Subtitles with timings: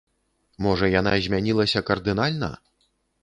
[0.67, 2.51] Можа, яна змянілася кардынальна?